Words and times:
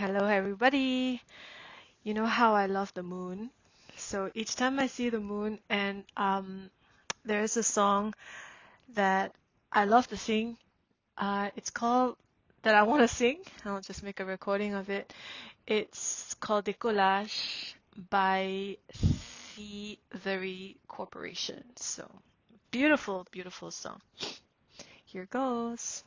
Hello, 0.00 0.24
everybody. 0.24 1.20
You 2.04 2.14
know 2.14 2.24
how 2.24 2.54
I 2.54 2.64
love 2.64 2.90
the 2.94 3.02
moon. 3.02 3.50
So 3.98 4.30
each 4.34 4.56
time 4.56 4.78
I 4.78 4.86
see 4.86 5.10
the 5.10 5.20
moon, 5.20 5.58
and 5.68 6.04
um, 6.16 6.70
there 7.26 7.42
is 7.42 7.58
a 7.58 7.62
song 7.62 8.14
that 8.94 9.34
I 9.70 9.84
love 9.84 10.06
to 10.08 10.16
sing. 10.16 10.56
Uh, 11.18 11.50
it's 11.54 11.68
called 11.68 12.16
that 12.62 12.74
I 12.74 12.84
want 12.84 13.02
to 13.02 13.14
sing. 13.14 13.40
I'll 13.66 13.82
just 13.82 14.02
make 14.02 14.20
a 14.20 14.24
recording 14.24 14.72
of 14.72 14.88
it. 14.88 15.12
It's 15.66 16.32
called 16.40 16.64
Décollage 16.64 17.74
by 18.08 18.78
Thievery 18.94 20.78
Corporation. 20.88 21.62
So 21.76 22.10
beautiful, 22.70 23.26
beautiful 23.30 23.70
song. 23.70 24.00
Here 25.04 25.28
goes. 25.30 26.04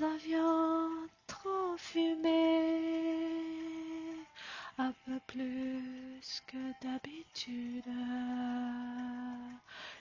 Avions 0.00 1.08
trop 1.26 1.76
fumé, 1.76 2.78
un 4.78 4.92
peu 5.04 5.18
plus 5.26 6.40
que 6.46 6.56
d'habitude. 6.80 7.82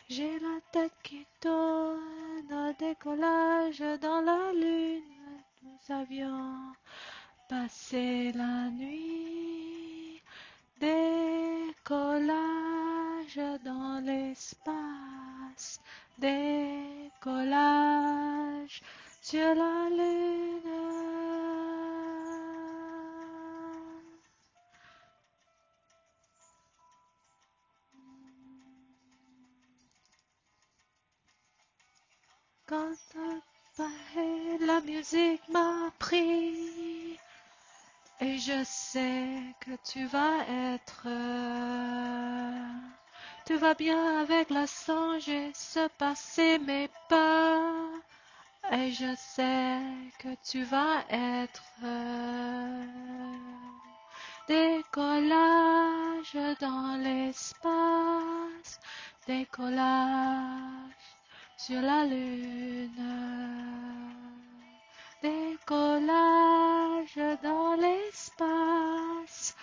J'ai 0.08 0.38
la 0.38 0.60
tête 0.72 0.94
qui 1.02 1.26
tourne 1.42 2.52
au 2.52 2.74
décollage 2.78 3.84
dans 4.00 4.22
la 4.22 4.54
lune. 4.54 5.02
Nous 5.64 5.96
avions 5.96 6.76
passé 7.50 8.32
la 8.34 8.70
nuit. 8.70 10.22
Décollage 10.80 11.72
dans 13.66 14.00
l'espace. 14.06 15.82
Décollage 16.20 17.77
sur 19.30 19.56
la 19.56 19.90
lune. 19.90 20.62
Quand 32.66 32.94
la 34.62 34.80
musique 34.80 35.42
m'a 35.50 35.92
pris 36.00 37.20
et 38.22 38.38
je 38.38 38.64
sais 38.64 39.28
que 39.60 39.72
tu 39.84 40.06
vas 40.06 40.40
être 40.74 41.06
tu 43.46 43.56
vas 43.58 43.74
bien 43.74 44.22
avec 44.22 44.50
la 44.50 44.68
songe 44.68 45.28
et 45.28 45.52
se 45.54 45.88
passer 45.98 46.60
mes 46.60 46.90
peurs 47.10 47.88
et 48.72 48.92
je 48.92 49.16
sais 49.16 49.80
que 50.20 50.30
tu 50.44 50.64
vas 50.64 51.04
être 51.10 51.64
décollage 54.48 56.38
dans 56.60 56.98
l'espace 57.02 58.80
décollage 59.28 60.98
sur 61.58 61.82
la 61.82 62.06
lune. 62.06 62.92
Décollage 65.22 67.20
dans 67.44 67.74
l'espace, 67.76 69.56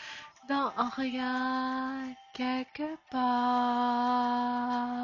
dans 0.48 0.73
rien 0.97 2.14
quelque 2.35 2.96
part. 3.11 5.04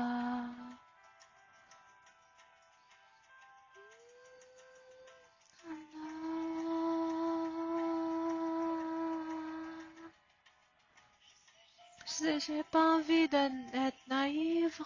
J'ai 12.22 12.62
pas 12.64 12.97
envie 12.97 13.28
d'être 13.28 13.97
naïve 14.08 14.82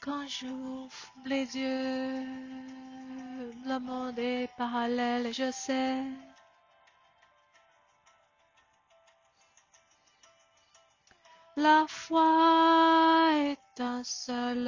quand 0.00 0.26
j'ouvre 0.28 0.92
les 1.24 1.56
yeux, 1.56 2.24
le 3.66 3.78
monde 3.80 4.16
est 4.18 4.48
parallèle, 4.56 5.34
je 5.34 5.50
sais. 5.50 6.04
La 11.56 11.84
foi 11.88 13.30
est 13.34 13.80
un 13.80 14.04
soleil, 14.04 14.60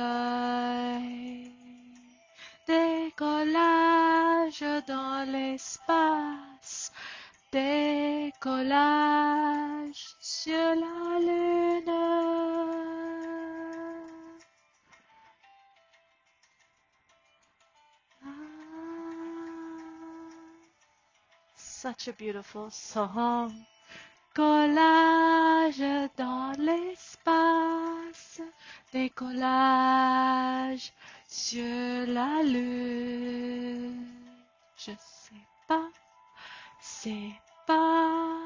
décollage 2.67 4.65
dans 4.89 5.31
l'espace, 5.31 6.91
décollage 7.53 8.75
sur 10.27 10.55
la 10.55 11.21
lune. 11.21 11.91
such 21.59 22.09
a 22.09 22.13
beautiful 22.15 22.71
song. 22.71 23.53
Collage 24.35 25.85
dans 26.17 26.53
l'espace, 26.59 28.41
décollage 28.91 30.91
sur 31.29 32.07
la 32.07 32.43
lune. 32.43 34.07
Je 34.79 34.93
sais 34.93 35.47
pas, 35.69 35.91
c'est 36.81 37.35
pas, 37.67 38.39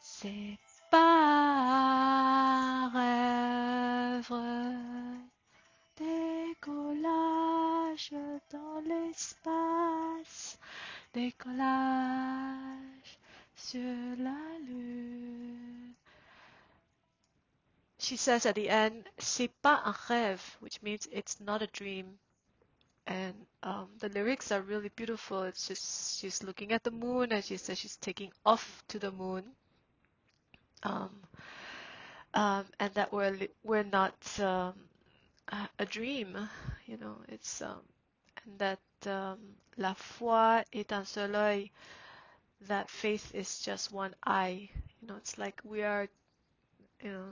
c'est 0.00 0.56
pas 0.96 2.90
rêve. 2.94 4.32
Décollage 5.96 8.14
dans 8.50 8.80
l'espace 8.88 10.58
décollage 11.12 13.18
sur 13.56 13.80
la 14.18 14.38
lune. 14.68 15.92
She 17.98 18.16
says 18.16 18.46
at 18.46 18.54
the 18.54 18.68
end, 18.68 19.02
c'est 19.18 19.50
pas 19.62 19.82
un 19.84 19.94
rêve, 20.08 20.42
which 20.60 20.80
means 20.82 21.08
it's 21.10 21.40
not 21.40 21.62
a 21.62 21.66
dream. 21.66 22.18
And 23.06 23.34
um, 23.62 23.88
the 23.98 24.08
lyrics 24.08 24.52
are 24.52 24.60
really 24.60 24.90
beautiful. 24.96 25.44
It's 25.44 25.68
just 25.68 26.20
she's 26.20 26.42
looking 26.42 26.72
at 26.72 26.84
the 26.84 26.90
moon 26.90 27.32
and 27.32 27.44
she 27.44 27.56
says 27.56 27.78
she's 27.78 27.96
taking 27.96 28.30
off 28.44 28.82
to 28.88 28.98
the 28.98 29.10
moon. 29.10 29.44
Um, 30.82 31.10
um, 32.34 32.64
and 32.80 32.92
that 32.94 33.12
we're 33.12 33.36
we're 33.64 33.82
not 33.84 34.14
um, 34.40 34.74
a 35.78 35.86
dream, 35.86 36.36
you 36.86 36.96
know. 36.98 37.16
It's 37.28 37.62
um, 37.62 37.80
and 38.44 38.58
that 38.58 38.80
la 39.78 39.94
foi 39.94 40.64
est 40.72 40.92
un 40.92 41.04
seul 41.06 41.32
œil, 41.34 41.70
that 42.62 42.90
faith 42.90 43.34
is 43.34 43.60
just 43.60 43.92
one 43.92 44.14
eye. 44.26 44.70
You 45.02 45.08
know, 45.08 45.16
it's 45.16 45.38
like 45.38 45.60
we 45.64 45.82
are, 45.84 46.08
you 47.02 47.12
know, 47.12 47.28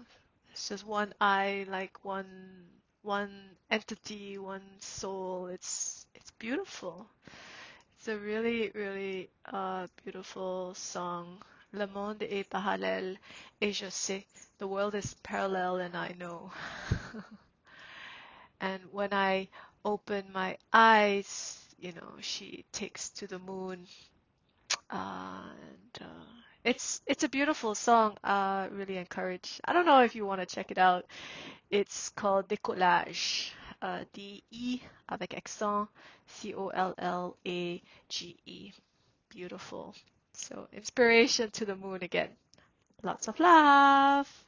it's 0.53 0.69
just 0.71 0.87
one 0.87 1.15
eye, 1.21 1.67
like 1.71 2.05
one 2.05 2.67
one 3.03 3.33
entity, 3.71 4.39
one 4.39 4.65
soul. 4.81 5.47
It's 5.49 6.07
it's 6.15 6.33
beautiful. 6.33 7.07
It's 7.99 8.09
a 8.09 8.17
really 8.19 8.71
really 8.75 9.31
uh, 9.47 9.89
beautiful 10.05 10.75
song. 10.75 11.43
Le 11.75 11.89
monde 11.89 12.23
est 12.23 12.45
parallèle 12.45 13.19
et 13.61 13.73
je 13.73 13.91
sais. 13.91 14.25
The 14.59 14.67
world 14.67 14.95
is 14.95 15.17
parallel 15.25 15.81
and 15.81 15.97
I 15.97 16.15
know. 16.17 16.53
and 18.61 18.81
when 18.93 19.13
I 19.13 19.49
open 19.85 20.25
my 20.33 20.57
eyes, 20.73 21.59
you 21.81 21.91
know, 21.93 22.15
she 22.21 22.65
takes 22.71 23.11
to 23.11 23.27
the 23.27 23.41
moon. 23.41 23.89
Uh, 24.89 25.51
and 25.51 26.03
uh, 26.03 26.25
it's 26.63 27.03
it's 27.07 27.25
a 27.25 27.29
beautiful 27.29 27.75
song. 27.75 28.17
Uh, 28.23 28.69
really 28.71 28.97
encourage. 28.97 29.61
I 29.65 29.73
don't 29.73 29.85
know 29.85 30.05
if 30.05 30.15
you 30.15 30.25
want 30.25 30.43
to 30.43 30.47
check 30.47 30.71
it 30.71 30.79
out. 30.79 31.07
It's 31.71 32.09
called 32.11 32.47
Décollage. 32.49 33.51
Uh, 33.83 34.05
D-E 34.13 34.79
avec 35.09 35.35
accent, 35.35 35.89
C-O-L-L-A-G-E. 36.27 36.73
Beautiful. 39.29 39.95
So 40.35 40.69
inspiration 40.73 41.51
to 41.53 41.65
the 41.65 41.77
moon 41.77 42.03
again. 42.03 42.31
Lots 43.03 43.29
of 43.29 43.39
love. 43.41 44.45